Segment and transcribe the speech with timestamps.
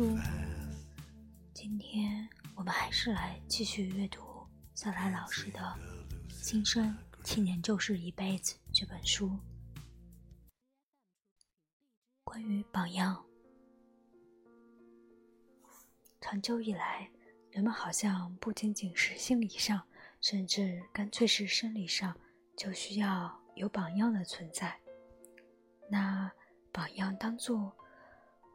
[0.00, 0.18] 书。
[1.52, 4.22] 今天我们还是来继续阅读
[4.74, 5.60] 小来老师的
[6.42, 9.38] 《今生七年就是一辈子》这本书。
[12.24, 13.22] 关于榜样，
[16.18, 17.10] 长久以来，
[17.50, 19.82] 人们好像不仅仅是心理上，
[20.22, 22.18] 甚至干脆是生理上，
[22.56, 24.80] 就需要有榜样的存在。
[25.90, 26.32] 那
[26.72, 27.76] 榜样当做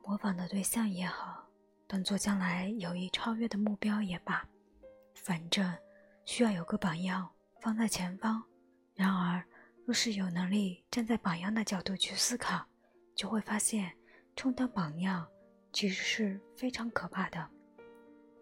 [0.08, 1.44] 模仿的对象也好，
[1.88, 4.48] 当做将来有意超越的目标也罢，
[5.16, 5.76] 反正
[6.26, 7.28] 需要有个榜样
[7.60, 8.44] 放在前方。
[8.94, 9.44] 然而，
[9.84, 12.64] 若是有能力站在榜样的角度去思考，
[13.16, 13.92] 就会发现，
[14.36, 15.28] 充当榜样
[15.74, 17.50] 其实是非常可怕的，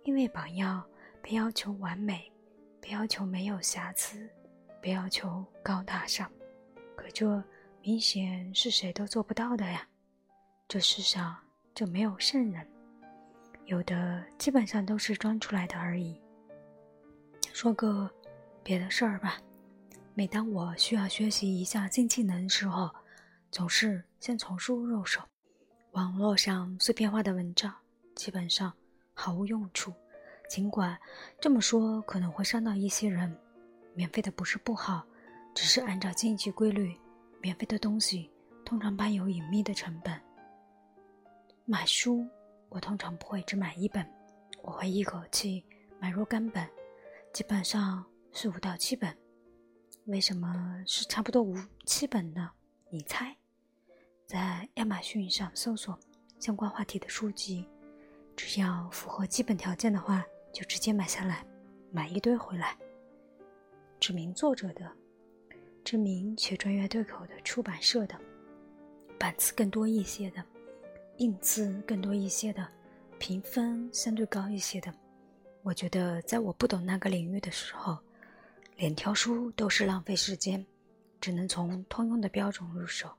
[0.03, 0.85] 因为榜样
[1.21, 2.29] 被要求完美，
[2.81, 4.29] 被要求没有瑕疵，
[4.81, 6.29] 被要求高大上，
[6.97, 7.41] 可这
[7.81, 9.87] 明显是谁都做不到的呀！
[10.67, 11.37] 这世上
[11.73, 12.67] 就没有圣人，
[13.65, 16.21] 有的基本上都是装出来的而已。
[17.51, 18.09] 说个
[18.63, 19.37] 别的事儿吧，
[20.13, 22.89] 每当我需要学习一项新技能时候，
[23.51, 25.21] 总是先从书入手，
[25.91, 27.73] 网络上碎片化的文章
[28.15, 28.71] 基本上
[29.13, 29.93] 毫无用处。
[30.49, 30.95] 尽管
[31.39, 33.35] 这么说可能会伤到一些人，
[33.95, 35.03] 免费的不是不好，
[35.55, 36.95] 只是按照经济规律，
[37.41, 38.29] 免费的东西
[38.63, 40.19] 通常伴有隐秘的成本。
[41.65, 42.27] 买书，
[42.67, 44.05] 我通常不会只买一本，
[44.63, 45.63] 我会一口气
[45.97, 46.67] 买若干本，
[47.31, 48.03] 基本上
[48.33, 49.15] 是五到七本。
[50.07, 52.51] 为什么是差不多五七本呢？
[52.89, 53.33] 你猜？
[54.27, 55.97] 在亚马逊上搜索
[56.37, 57.65] 相关话题的书籍，
[58.35, 61.45] 只要符合基本条件的话，就直接买下来，
[61.91, 62.77] 买一堆回来。
[64.01, 64.91] 知名作者的、
[65.85, 68.19] 知名且专业对口的出版社的、
[69.17, 70.43] 版次更多一些的、
[71.17, 72.67] 印字更多一些的、
[73.19, 74.93] 评分相对高一些的。
[75.61, 77.97] 我觉得，在我不懂那个领域的时候，
[78.75, 80.65] 连挑书都是浪费时间，
[81.21, 83.09] 只能从通用的标准入手。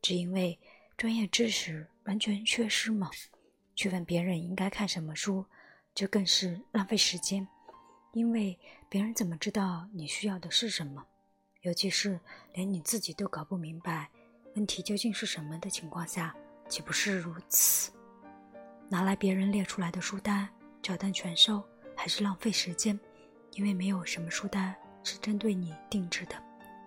[0.00, 0.58] 只因为
[0.96, 3.10] 专业知识完全缺失吗？
[3.74, 5.44] 去问别人应该看什么书，
[5.94, 7.46] 这更是浪费时间。
[8.12, 8.58] 因为
[8.88, 11.04] 别人怎么知道你需要的是什么？
[11.60, 12.18] 尤其是
[12.54, 14.08] 连你自己都搞不明白
[14.54, 16.34] 问题究竟是什么的情况下，
[16.68, 17.90] 岂不是如此？
[18.88, 20.48] 拿来别人列出来的书单，
[20.82, 21.62] 照单全收，
[21.96, 22.98] 还是浪费时间。
[23.52, 26.36] 因为没有什么书单是针对你定制的。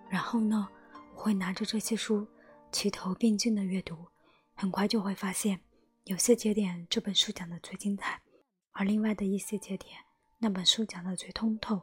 [0.08, 0.68] 然后呢，
[1.14, 2.26] 我会拿着这些书。
[2.72, 4.06] 齐头并进的阅读，
[4.54, 5.60] 很快就会发现，
[6.04, 8.22] 有些节点这本书讲的最精彩，
[8.70, 9.92] 而另外的一些节点，
[10.38, 11.82] 那本书讲的最通透。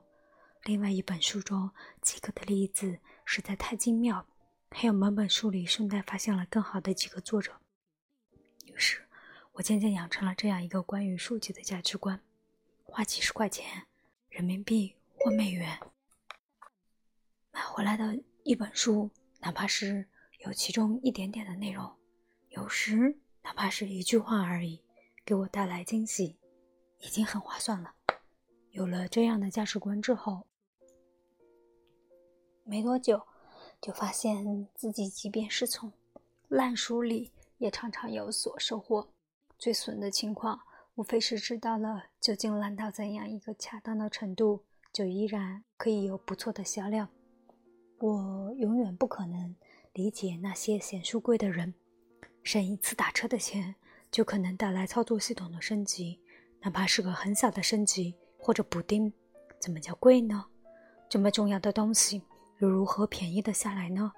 [0.63, 1.69] 另外一本书中
[2.01, 4.25] 几个的例子实在太精妙，
[4.71, 7.51] 还有某本书里顺带发现了更好的几个作者。
[8.67, 9.07] 于是，
[9.53, 12.21] 我渐渐养成了这样一个关于书籍的价值观：
[12.83, 13.87] 花几十块钱
[14.29, 15.79] 人民币或美元
[17.51, 20.07] 买回来的一本书，哪怕是。
[20.45, 21.97] 有其中一点点的内容，
[22.49, 24.83] 有时哪怕是一句话而已，
[25.25, 26.37] 给我带来惊喜，
[26.99, 27.95] 已经很划算了。
[28.69, 30.45] 有了这样的价值观之后，
[32.63, 33.25] 没多久
[33.81, 35.91] 就发现自己即便是从
[36.47, 39.09] 烂书里，也常常有所收获。
[39.57, 40.59] 最损的情况，
[40.95, 47.09] 无非是知道了究竟烂到怎样一个恰当的程度，就依然可以有不错的销量。
[47.99, 49.55] 我永远不可能。
[49.93, 51.73] 理解那些嫌书贵的人，
[52.43, 53.73] 省一次打车的钱
[54.11, 56.21] 就可能带来操作系统的升级，
[56.61, 59.11] 哪怕是个很小的升级或者补丁，
[59.59, 60.45] 怎么叫贵呢？
[61.09, 62.21] 这么重要的东西
[62.59, 64.13] 又如何便宜的下来呢？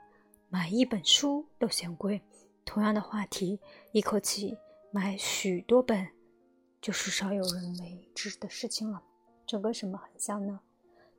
[0.50, 2.22] 买一本书都嫌贵，
[2.70, 3.60] 同样的话题，
[3.94, 4.56] 一口气
[4.92, 6.08] 买许多本，
[6.80, 9.02] 就是少有人为之的事情了。
[9.48, 10.60] 这跟什么很像呢？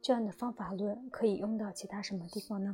[0.00, 2.72] 这样的方法论可以用到其他什么地方呢？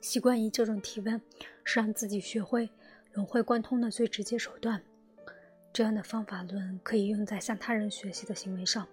[0.00, 1.22] 习惯于这种提问，
[1.62, 2.68] 是让自己学会
[3.12, 4.82] 融会贯通的最直接手段。
[5.72, 8.88] 这样的方法论可以用在向他人学习的行为上：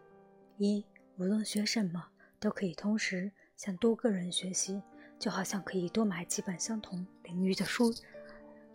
[0.60, 0.86] 一，
[1.18, 2.06] 无论学什么，
[2.40, 4.80] 都可以同时向多个人学习，
[5.18, 7.92] 就好像可以多买几本相同领域的书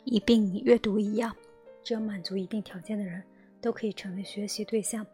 [0.04, 1.34] 一并阅读一样。
[1.82, 3.22] 只有满足一定条件的人，
[3.60, 5.06] 都可以成为学习对象，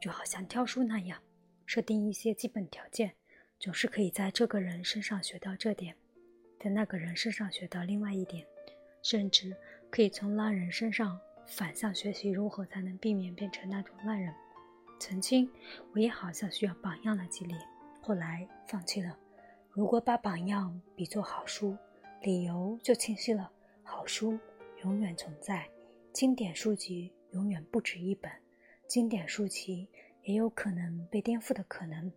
[0.00, 1.18] 就好像挑书那样，
[1.66, 3.12] 设定一些基本条件，
[3.58, 5.94] 总是可以在这个人身上学到这点。
[6.58, 8.46] 在那个人身上学到另外一点，
[9.02, 9.56] 甚至
[9.90, 14.32] 可以从烂人身上反向学习如何才能避免变成那种烂人。
[14.98, 15.50] 曾经
[15.94, 17.54] 我也好像需要榜样来激励，
[18.02, 19.16] 后来放弃了。
[19.70, 21.74] 如果把榜样比作好书，
[22.20, 23.50] 理由就清晰了：
[23.90, 24.38] 好书
[24.84, 25.68] 永远存在，
[26.12, 28.30] 经典书籍永远不止一本，
[28.86, 29.88] 经典书籍
[30.22, 32.10] 也有可能被颠覆的可能。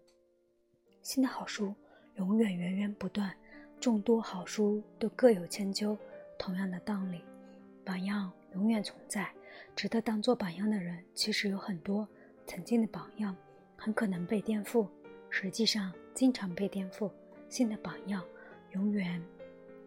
[1.02, 1.74] 新的好书
[2.18, 3.36] 永远源源不断，
[3.80, 5.98] 众多好书都各有千秋。
[6.38, 7.24] 同样的道理，
[7.84, 9.34] 榜样永远存在，
[9.76, 12.08] 值得当做榜样的人其实有很多。
[12.46, 13.36] 曾经的榜样
[13.76, 14.88] 很可能被颠覆，
[15.32, 17.10] 实际上经常被颠覆。
[17.50, 18.24] 新的榜样
[18.74, 19.20] 永远。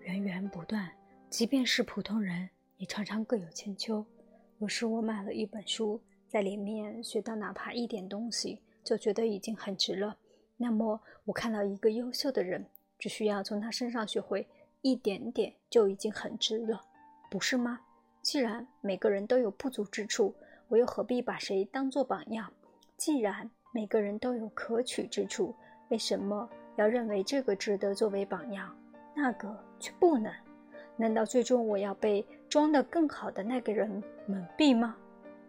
[0.01, 0.89] 源源不断，
[1.29, 4.05] 即便是普通人，也常常各有千秋。
[4.59, 10.17] 有时我买了一本书，在里面学到哪怕一点东西，就觉得已经很值了。
[10.57, 12.65] 那么，我看到一个优秀的人，
[12.99, 14.47] 只需要从他身上学会
[14.81, 16.81] 一点点，就已经很值了，
[17.31, 17.81] 不是吗？
[18.23, 20.35] 既然每个人都有不足之处，
[20.69, 22.51] 我又何必把谁当做榜样？
[22.97, 25.55] 既然每个人都有可取之处，
[25.91, 28.75] 为什么要认为这个值得作为榜样？
[29.15, 30.33] 那个却不能，
[30.97, 34.97] 难道最终我要被装得更好的那个人蒙蔽吗？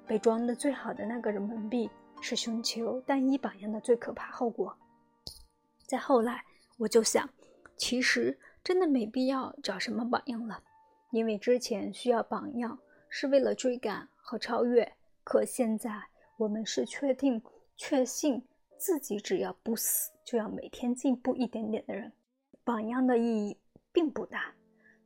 [0.05, 1.89] 被装得最好的那个人蒙蔽，
[2.21, 4.77] 是寻求单一榜样的最可怕后果。
[5.85, 6.43] 再后来，
[6.77, 7.29] 我就想，
[7.77, 10.61] 其实真的没必要找什么榜样了，
[11.11, 12.77] 因为之前需要榜样
[13.09, 15.91] 是为了追赶和超越，可现在
[16.37, 17.41] 我们是确定、
[17.75, 18.45] 确信
[18.77, 22.11] 自己只要不死，就要每天进步一点点的人。
[22.63, 23.57] 榜样的意义
[23.93, 24.53] 并不大，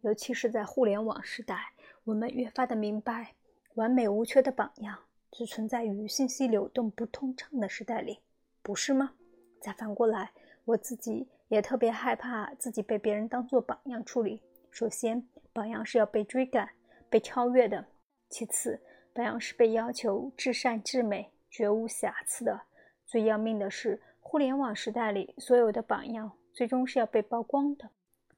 [0.02, 3.36] 尤其是在互联网时代，我们越发的明白，
[3.76, 4.98] 完美无缺的榜样
[5.32, 8.20] 只存在于信息流动不通畅的时代里，
[8.62, 9.14] 不是吗？
[9.60, 10.32] 再反过来，
[10.66, 14.42] 我自己也特别害怕自己被别人当做榜样处理。
[14.72, 16.70] 首先，榜样是要被追赶、
[17.10, 17.84] 被超越的；
[18.30, 18.82] 其次，
[19.14, 22.62] 榜样是被要求至善至美、绝无瑕疵的。
[23.06, 26.32] 最要命的是，互联网时代里所有的榜样。
[26.54, 27.90] 最终是要被曝光的。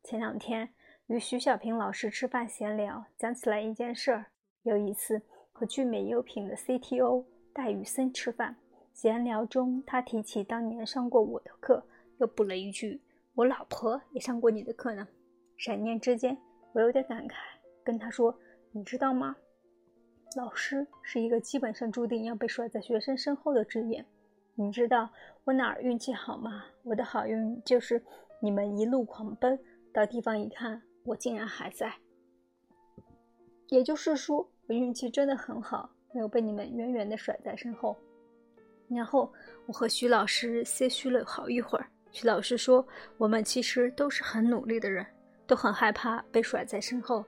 [0.03, 0.69] 前两天
[1.13, 4.25] 与徐小平老师吃饭闲聊，讲起来一件事儿。
[4.63, 5.21] 有一次
[5.51, 7.23] 和聚美优品的 CTO
[7.53, 8.55] 戴宇森吃饭，
[8.95, 11.85] 闲聊中他提起当年上过我的课，
[12.17, 12.99] 又补了一句
[13.35, 15.07] ：“我老婆也上过你的课呢。”
[15.55, 16.35] 闪念之间，
[16.71, 17.35] 我有点感慨，
[17.83, 18.35] 跟他说
[18.73, 19.35] ：“你知道吗？
[20.35, 24.03] 老师是一个基本上注定要被甩在学生身后的职业。”
[24.57, 25.07] 你知道
[25.43, 26.65] 我哪儿运气好吗？
[26.81, 28.03] 我的好运就是
[28.41, 29.59] 你们一路狂奔，
[29.93, 31.93] 到地方一看，我竟然还在。
[33.69, 37.95] 也就是说，我运气真的很好，没有被你们远远的甩在身后。
[38.87, 39.31] 然后
[39.65, 41.87] 我和徐老师唏嘘了好一会儿。
[42.11, 42.85] 徐老师说
[43.17, 45.03] ：“我们其实都是很努力的人，
[45.47, 47.25] 都很害怕被甩在身后。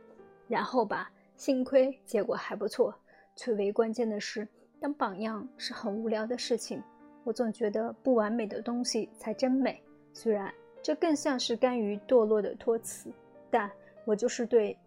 [0.47, 2.93] 然后吧，幸亏结果还不错。
[3.35, 4.47] 最为关键的是，
[4.79, 6.81] 当榜样是很无聊的事情。”
[7.23, 9.81] 我总觉得不完美的东西才真美，
[10.13, 13.11] 虽然这更像是甘于堕落的托词，
[13.55, 13.71] 但
[14.03, 14.77] 我就是对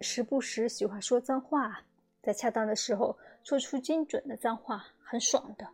[0.00, 1.80] 时不时喜欢说脏话，
[2.20, 5.64] 在恰当的时候说出精准的脏话，很爽的。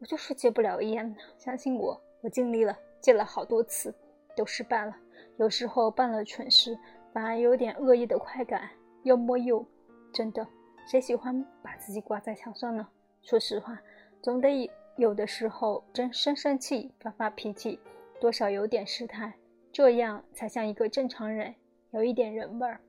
[0.00, 3.94] 我就是戒不了烟，相信我，我尽力了，戒了好多次，
[4.34, 4.96] 都失败了。
[5.36, 6.76] 有时候办了蠢事，
[7.12, 8.68] 反而有点恶意的快感，
[9.04, 9.64] 又摸又……
[10.12, 10.44] 真的，
[10.90, 12.88] 谁喜欢把自己挂在墙上呢？
[13.22, 13.80] 说实话，
[14.20, 14.68] 总得。
[14.96, 17.78] 有的时候真生生气、发发脾气，
[18.20, 19.32] 多少有点失态，
[19.72, 21.54] 这样才像一个正常人，
[21.90, 22.80] 有一点人味儿。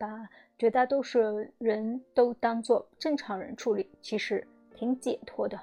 [0.00, 1.18] 把绝大多数
[1.58, 4.46] 人都当做正常人处理，其实
[4.76, 5.58] 挺解脱的。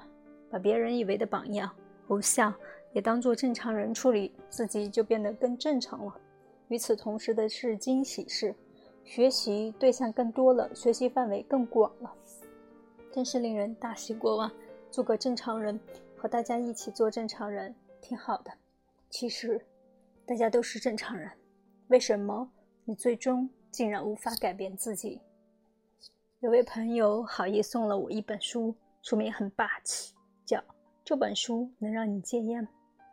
[0.50, 1.74] 把别人以为的榜样、
[2.08, 2.54] 偶像
[2.92, 6.14] 也当做正常人处理，自己就变得更正常了。
[6.68, 8.54] 与此同时的是惊喜是，
[9.04, 12.14] 学习对象更多了，学习范围更广了，
[13.10, 14.52] 真是令人大喜过望。
[14.90, 15.80] 做个正常人，
[16.14, 18.52] 和大家一起做正常人，挺好的。
[19.08, 19.58] 其实，
[20.26, 21.30] 大家都是正常人，
[21.88, 22.50] 为什么
[22.88, 25.20] 你最终竟然无法改变自己？
[26.38, 30.14] 有位朋友好意送了我一本书，书名很霸气，
[30.44, 30.58] 叫
[31.04, 32.62] 《这本书能让你戒烟》。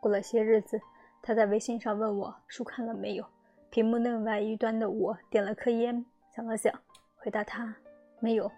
[0.00, 0.80] 过了些日子，
[1.20, 3.26] 他在微信上问我书看了没有。
[3.68, 6.72] 屏幕另外一端的我点了颗烟，想了想，
[7.16, 7.74] 回答他
[8.20, 8.48] 没有。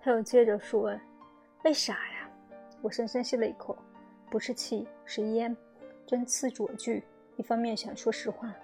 [0.00, 0.96] 他又接着说
[1.64, 2.30] ：“为啥呀？”
[2.82, 3.76] 我深深吸了一口，
[4.30, 5.56] 不是气，是烟，
[6.06, 7.02] 针刺着句。
[7.36, 8.54] 一方面想说实话，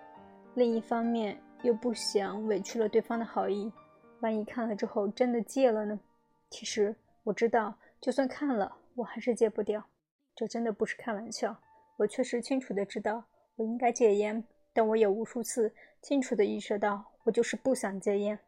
[0.55, 3.73] 另一方面又不想委屈了对方的好意。
[4.21, 5.99] 万一看了之后真的戒了呢？
[6.51, 9.85] 其实我知道，就算看了，我还是戒不掉。
[10.35, 11.57] 这真的不是开玩笑。
[11.97, 13.25] 我确实清楚的知道
[13.57, 18.39] 我应该戒烟，但我也无数次清楚的意识到，我就是不想戒烟。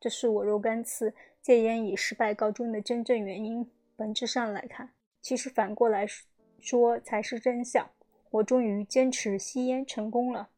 [0.00, 3.70] 这是我若干次戒烟以失败告终的真正原因。
[3.96, 4.90] 本质上来看。
[5.22, 6.06] 其实反过来
[6.60, 7.88] 说才是真相。
[8.30, 10.50] 我终于坚持吸烟成功了。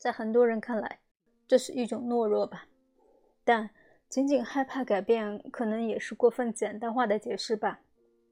[0.00, 1.00] 在很多人看来，
[1.46, 2.64] 这是一种懦弱吧。
[3.44, 3.68] 但
[4.08, 7.80] 仅仅害怕改变，可能也是过分简单化的解释吧。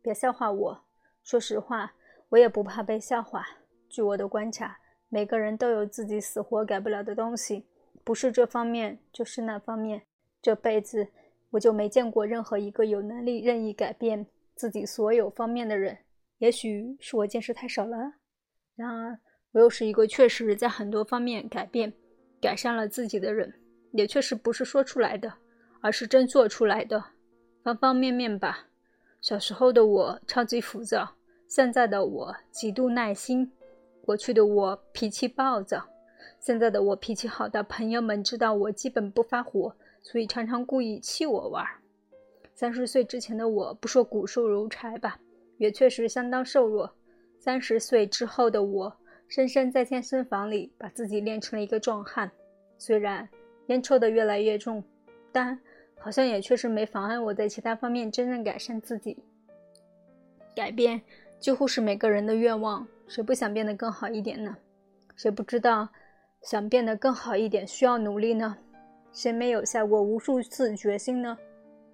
[0.01, 0.85] 别笑话我，
[1.23, 1.93] 说实话，
[2.31, 3.47] 我也不怕被笑话。
[3.87, 4.79] 据我的观察，
[5.11, 7.67] 每个人都有自己死活改不了的东西，
[8.03, 10.01] 不是这方面，就是那方面。
[10.41, 11.09] 这辈子
[11.51, 15.99] 我就没见过任何一个有能力任意改变自己所有方面的人。
[16.39, 18.15] 也许是我见识太少了。
[18.75, 19.21] 然而，
[19.53, 21.93] 我又是一个确实在很多方面改变、
[22.41, 23.55] 改善了自己的人，
[23.93, 25.33] 也确实不是说出来的，
[25.81, 27.03] 而是真做出来的，
[27.63, 28.67] 方方面面吧。
[29.21, 31.17] 小时候的我超级浮躁，
[31.49, 33.51] 现在的我极度耐心。
[34.03, 35.87] 过去的我脾气暴躁，
[36.41, 41.67] 现在的我脾气好到朋友们知道我基本不发火，所以常常故意气我玩。
[42.55, 45.19] 三十岁之前的我不说骨瘦如柴吧，
[45.59, 46.95] 也确实相当瘦弱。
[47.39, 48.97] 三十岁之后的我，
[49.29, 52.31] 深深在健身房里把自己练成了一个壮汉。
[52.79, 53.29] 虽然
[53.67, 54.83] 烟抽得越来越重，
[55.31, 55.59] 但
[55.99, 59.23] 好像也确实没妨碍我在其他方面真正改善自己。
[60.57, 61.01] 改变
[61.39, 62.87] 几乎是每个人的愿望。
[63.07, 64.57] 谁不想变得更好一点呢？
[65.17, 65.89] 谁不知道
[66.43, 68.57] 想变得更好一点需要努力呢？
[69.13, 71.37] 谁没有下过无数次决心呢？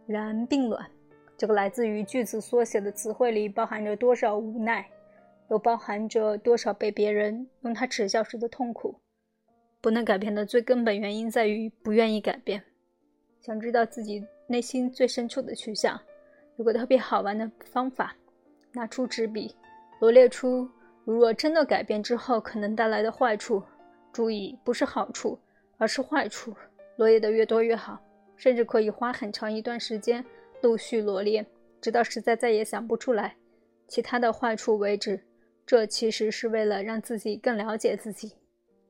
[0.06, 0.90] 然并卵，
[1.36, 4.84] 这个来自于句子缩写的词汇里包含着多少无奈，
[5.50, 9.00] 又包含着多少被别人用它耻笑时的痛苦。
[9.80, 12.62] 不能改变的最根本原因在于不愿意改变。
[13.40, 16.00] 想知道自己内心最深处的去向，
[16.56, 18.16] 有个特别好玩的方法：
[18.72, 19.54] 拿出纸笔，
[20.00, 20.68] 罗列出。
[21.04, 23.62] 如若真的改变之后可能带来的坏处，
[24.10, 25.38] 注意不是好处，
[25.76, 26.56] 而是坏处，
[26.96, 28.02] 罗列的越多越好，
[28.36, 30.24] 甚至可以花很长一段时间
[30.62, 31.44] 陆续罗列，
[31.82, 33.36] 直到实在再也想不出来
[33.86, 35.22] 其他的坏处为止。
[35.66, 38.32] 这其实是为了让自己更了解自己，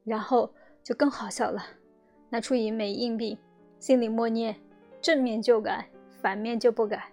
[0.04, 0.52] 然后
[0.82, 1.64] 就更好笑了。
[2.30, 3.38] 拿出一枚硬币，
[3.78, 4.56] 心里默念：
[5.00, 5.88] 正面就改，
[6.20, 7.04] 反面就不改，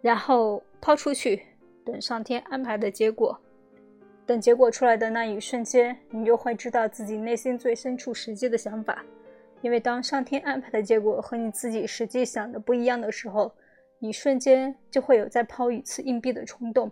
[0.00, 1.42] 然后抛出去，
[1.84, 3.38] 等上天安排的结果。
[4.24, 9.04] 等结果出来的那一瞬间，你就会知道自己内心最深处实际的想法。
[9.60, 13.52] 因为当上天安排的结果和你自己实际想的不一样的时候，
[13.98, 16.90] 你瞬间就会有再抛一次硬币的冲动。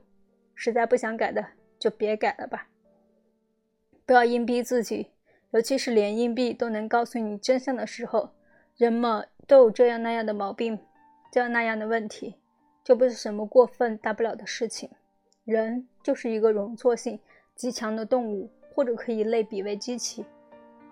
[0.54, 1.46] 实在不想改的，
[1.78, 2.68] 就别改了吧。
[4.04, 5.08] 不要硬逼自己，
[5.50, 8.30] 尤其是连硬币都能告诉你真相的时候。
[8.76, 10.78] 人们都有这样那样的毛病，
[11.32, 12.34] 这样那样的问题，
[12.84, 14.90] 就不是什么过分大不了的事情。
[15.44, 17.18] 人就是一个容错性
[17.54, 20.26] 极强的动物，或者可以类比为机器，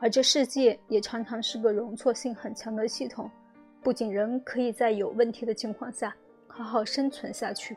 [0.01, 3.31] 而这世界也常常是个容错性很强的系统。
[3.83, 6.17] 不仅人可以在有问题的情况下
[6.49, 7.77] 好好生存下去，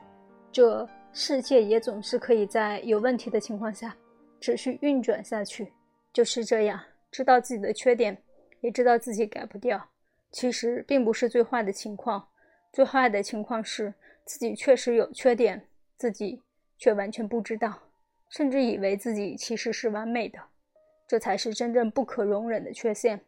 [0.54, 0.88] 这
[1.20, 3.98] 世界也总是可以在有问题的情况下
[4.40, 5.74] 持续运转下去。
[6.14, 8.16] 就是这样，知道自己的缺点，
[8.62, 9.84] 也知道自己改不掉，
[10.30, 12.30] 其实并不是最坏的情况。
[12.72, 13.92] 最坏的情况是
[14.26, 16.44] 自己确实有缺点，自己。
[16.78, 17.82] 却完全不知道，
[18.30, 20.38] 甚至以为自己其实是完美的，
[21.08, 23.20] 这才是真正不可容忍的缺陷。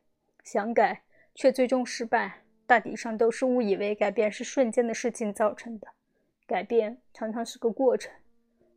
[0.44, 1.02] 想改
[1.34, 5.88] 却最终失败，大抵上都是误以为改变是瞬间的事情造成的。
[6.50, 8.12] 改变常常是个过程，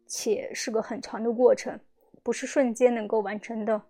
[0.07, 1.81] 且是个很长的过程，
[2.23, 3.81] 不是瞬间能够完成的。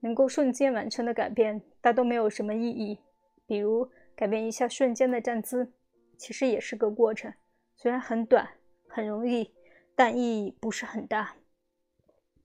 [0.00, 2.98] 能够瞬间完成的改变，大都没有什么意义。
[3.46, 5.70] 比如改变一下瞬间的站姿，
[6.16, 7.30] 其实也是个过程，
[7.76, 8.48] 虽然很短，
[8.88, 9.52] 很容易。
[9.94, 11.36] 但意义不是很大。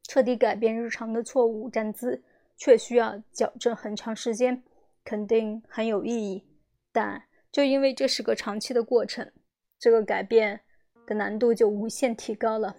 [0.03, 2.21] 彻底改变日常的错误站姿，
[2.57, 4.61] 却需要矫正很长时间，
[5.05, 6.45] 肯定很有意义。
[6.91, 9.31] 但就因为这是个长期的过程，
[9.77, 10.61] 这个改变
[11.05, 12.75] 的难度就无限提高了。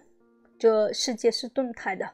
[0.57, 2.09] 这世界是动态的，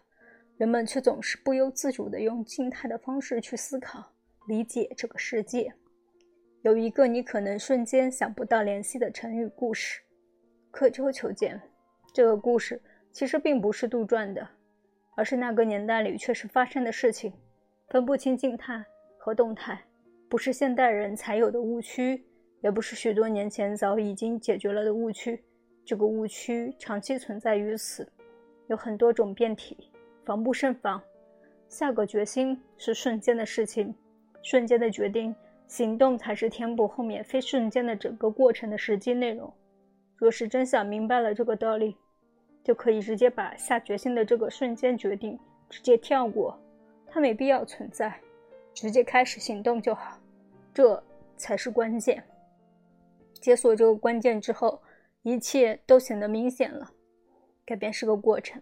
[0.57, 4.03] 人们却总是不由自主地用静态的方式去思考、
[4.47, 5.73] 理解这个世界。
[6.61, 10.01] 有一个你可能瞬间想不到联系的成语故事：
[10.71, 11.61] 刻舟求剑。
[12.11, 14.45] 这个故事其实并不是杜撰的，
[15.15, 17.31] 而是那个年代里确实发生的事情。
[17.89, 18.83] 分不清静态
[19.17, 19.79] 和动态，
[20.27, 22.23] 不是现代人才有的误区，
[22.61, 25.43] 也不是许多年前早已经解决了的误区。
[25.89, 28.07] 这个误区长期存在于此，
[28.67, 29.89] 有很多种变体，
[30.23, 31.01] 防不胜防。
[31.67, 33.95] 下个决心是瞬间的事情，
[34.43, 35.33] 瞬间的决定，
[35.65, 39.51] 行动才是填补后面非瞬间的整个过程的实际内容。
[40.15, 41.97] 若是真想明白了这个道理，
[42.63, 45.39] 就可以直接把下决心的这个瞬间决定
[45.71, 46.55] 直接跳过，
[47.07, 48.13] 它没必要存在，
[48.75, 50.19] 直接开始行动就好，
[50.71, 51.03] 这
[51.35, 52.23] 才是关键。
[53.41, 54.79] 解锁这个关键之后，
[55.29, 56.89] 一切都显得明显了。
[57.65, 58.59] 改变是个过程，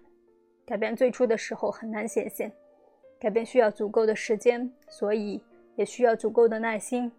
[0.66, 2.52] 改变最初的时候很难显现，
[3.18, 5.42] 改变需要足够的时间，所以
[5.78, 7.10] 也需要足够的耐心。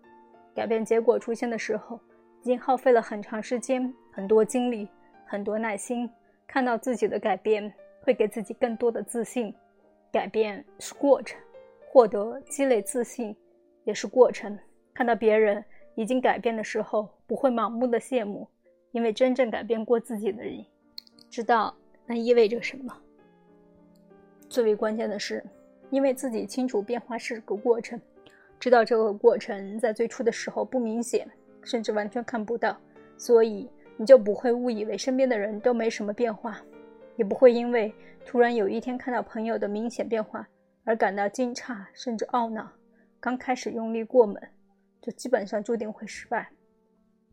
[0.54, 1.98] 改变结果出现的时候，
[2.42, 4.86] 已经耗费了很长时间、很多精力、
[5.26, 6.10] 很多耐心。
[6.46, 9.54] 看到自己的改变，会给自己更多的自信。
[10.10, 11.40] 改变是过程，
[11.90, 13.34] 获得、积累自信
[13.84, 14.58] 也是过程。
[14.92, 15.64] 看到别人
[15.94, 18.48] 已经改变的时候，不会盲目的羡慕，
[18.92, 20.64] 因为真正改变过自己的人，
[21.30, 21.74] 知道
[22.06, 22.96] 那意味着什么。
[24.48, 25.44] 最为关键的是，
[25.90, 28.00] 因为自己清楚变化是个过程，
[28.58, 31.28] 知道这个过程在最初的时候不明显，
[31.62, 32.76] 甚至完全看不到，
[33.16, 36.58] 所以你就不会误以为身边的人都没什么变化，
[37.16, 37.92] 也不会因为
[38.24, 40.48] 突然有一天看到朋友的明显变化
[40.84, 42.72] 而感到惊诧甚至懊恼。
[43.20, 44.40] 刚开始用力过猛，
[45.02, 46.48] 就基本上注定会失败。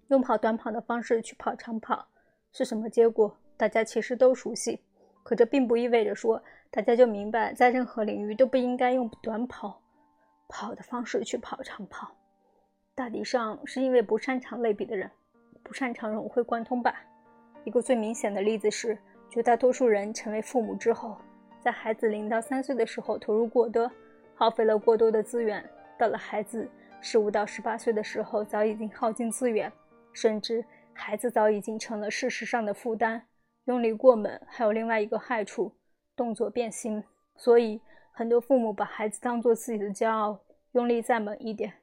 [0.10, 2.08] 用跑短跑的方式去跑长跑
[2.52, 3.36] 是什么结果？
[3.58, 4.82] 大家其实都熟悉。
[5.24, 9.82] 可这并不意味着说，大家就明白，在任何领域都不应该用短跑
[10.48, 12.16] 跑的方式去跑长跑。
[12.94, 15.10] 大体上是因为不擅长类比的人，
[15.64, 16.96] 不擅长融会贯通吧。
[17.64, 18.96] 一个最明显的例子是，
[19.30, 21.18] 绝大多数人成为父母之后，
[21.60, 23.92] 在孩子零到三岁的时候投入过多，
[24.36, 26.70] 耗费了过多的资源，到了孩子
[27.02, 29.72] 十五到十八岁的时候，早已经耗尽资源，
[30.16, 33.28] 甚至孩子早已经成了事实上的负担。
[33.66, 35.74] 用力过猛还有另外一个害处，
[36.16, 37.04] 动作变形。
[37.36, 37.82] 所以
[38.12, 40.40] 很多父母把孩子当做自己的骄傲，
[40.72, 41.74] 用力再猛一点，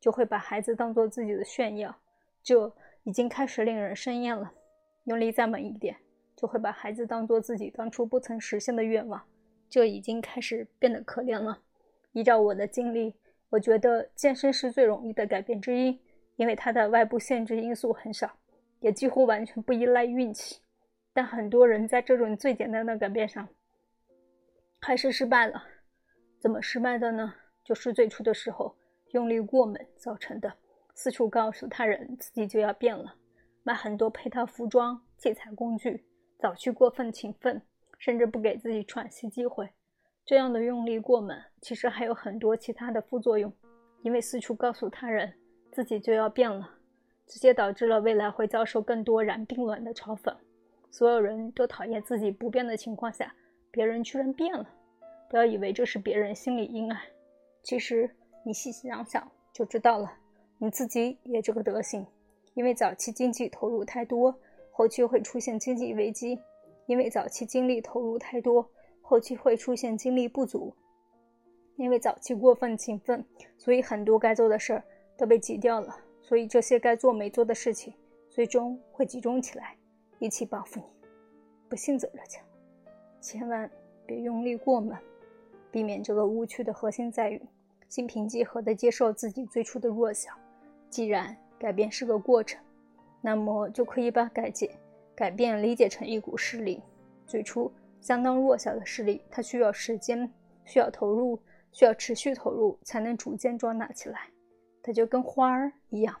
[0.00, 1.94] 就会把孩子当做自己的炫耀，
[2.42, 2.72] 这
[3.04, 4.52] 已经开始令人生厌了。
[5.04, 5.96] 用力再猛一点，
[6.34, 9.22] 就会把孩子当做自己当初不曾实现的愿望，
[9.68, 11.60] 这已经开始变得可怜了。
[12.12, 13.14] 依照我的经历，
[13.50, 16.00] 我觉得健身是最容易的改变之一，
[16.36, 18.30] 因为它的外部限制因素很少，
[18.80, 20.60] 也几乎完全不依赖运气。
[21.12, 23.48] 但很多人在这种最简单的改变上，
[24.80, 25.62] 还是失败了。
[26.40, 27.34] 怎么失败的呢？
[27.64, 28.74] 就是最初的时候
[29.12, 30.52] 用力过猛造成的。
[30.94, 33.14] 四处告诉他人自己就要变了，
[33.62, 36.04] 买很多配套服装、器材、工具，
[36.38, 37.62] 早去过分勤奋，
[37.98, 39.70] 甚至不给自己喘息机会。
[40.24, 43.52] 这样的用力过猛，其实还有很多其他的副作用。
[44.02, 45.32] 因为四处告诉他人
[45.72, 46.70] 自己就要变了，
[47.26, 50.36] 直接导致了未来会遭受更多然并卵的嘲讽。
[50.90, 53.34] 所有人都讨厌自己不变的情况下，
[53.70, 54.68] 别人居然变了。
[55.30, 57.00] 不要以为这是别人心里阴暗，
[57.62, 60.12] 其实你细细想想就知道了。
[60.58, 62.06] 你自己也这个德行，
[62.52, 64.38] 因为早期经济投入太多，
[64.70, 66.36] 后期会出现经济危机；
[66.84, 68.68] 因为早期精力投入太多，
[69.00, 70.74] 后期会出现精力不足；
[71.76, 73.24] 因为早期过分勤奋，
[73.56, 74.84] 所以很多该做的事儿
[75.16, 75.96] 都被挤掉了。
[76.22, 77.92] 所以这些该做没做的事情，
[78.30, 79.76] 最终会集中起来。
[80.18, 80.86] 一起报复你，
[81.68, 82.40] 不幸走着瞧，
[83.20, 83.68] 千万
[84.06, 84.96] 别用力过猛，
[85.72, 87.42] 避免这个误区的核心在于
[87.88, 90.30] 心平气和地接受自己最初的弱小。
[90.88, 92.62] 既然改变是个过程，
[93.20, 94.70] 那么就可以把改解
[95.12, 96.80] 改变理解成一股势力。
[97.26, 100.32] 最初相当弱小的势力，它需要时间，
[100.64, 101.36] 需要投入，
[101.72, 104.28] 需要持续投入，才能逐渐壮大起来。
[104.82, 106.14] 它就跟花儿一样，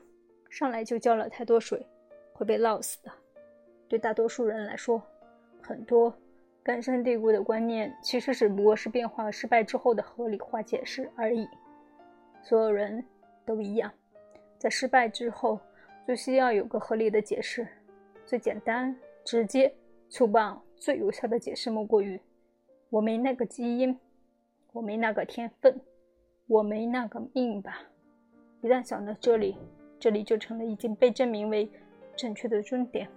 [0.48, 1.84] 上来就浇了太多水，
[2.32, 3.10] 会被涝死的。
[3.88, 5.02] 对大多数人来说，
[5.60, 6.14] 很多
[6.62, 11.46] 根深蒂固的观念其实只不过是变化失败之后的合理化解释而已。
[12.42, 13.04] 所有人
[13.44, 13.92] 都一样，
[14.58, 15.58] 在失败之后
[16.06, 17.66] 就需要有个合理的解释。
[18.24, 19.74] 最简单、直接、
[20.08, 22.20] 粗暴、最有效的解释莫过于：
[22.90, 23.98] 我没那个基因，
[24.72, 25.80] 我没那个天分，
[26.46, 27.82] 我没那个命吧。
[28.62, 29.56] 一旦想到这里，
[29.98, 31.70] 这里就成了已经被证明为
[32.16, 33.10] 正确的终点。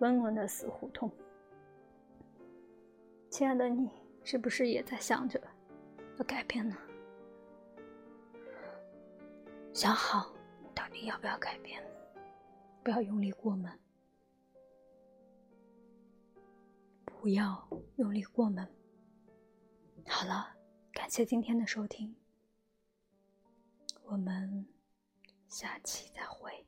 [0.00, 1.10] 温暖的死胡同，
[3.30, 3.90] 亲爱的你，
[4.22, 5.40] 是不是也在想着
[6.18, 6.76] 要改变呢？
[9.72, 10.32] 想好
[10.74, 11.82] 到底要不要改变？
[12.82, 13.72] 不要用力过猛，
[17.06, 18.66] 不要用力过猛。
[20.06, 20.54] 好了，
[20.92, 22.14] 感谢今天的收听，
[24.06, 24.66] 我们
[25.48, 26.66] 下期再会。